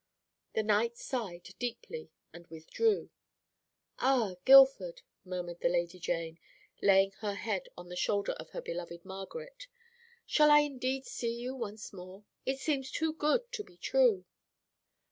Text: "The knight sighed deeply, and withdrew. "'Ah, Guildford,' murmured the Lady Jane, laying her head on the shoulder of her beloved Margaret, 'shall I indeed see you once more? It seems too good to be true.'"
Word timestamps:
"The 0.55 0.63
knight 0.63 0.97
sighed 0.97 1.49
deeply, 1.59 2.09
and 2.33 2.47
withdrew. 2.47 3.11
"'Ah, 3.99 4.33
Guildford,' 4.45 5.03
murmured 5.23 5.59
the 5.61 5.69
Lady 5.69 5.99
Jane, 5.99 6.39
laying 6.81 7.11
her 7.19 7.35
head 7.35 7.69
on 7.77 7.87
the 7.89 7.95
shoulder 7.95 8.31
of 8.31 8.49
her 8.49 8.61
beloved 8.63 9.05
Margaret, 9.05 9.67
'shall 10.25 10.49
I 10.49 10.61
indeed 10.61 11.05
see 11.05 11.35
you 11.35 11.53
once 11.53 11.93
more? 11.93 12.23
It 12.47 12.57
seems 12.57 12.89
too 12.89 13.13
good 13.13 13.51
to 13.51 13.63
be 13.63 13.77
true.'" 13.77 14.25